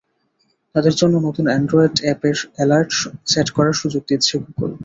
[0.75, 2.91] তাঁদের জন্য নতুন অ্যান্ড্রয়েড অ্যাপের অ্যালার্ট
[3.25, 4.71] সেট করার সুযোগ দিচ্ছে গুগল।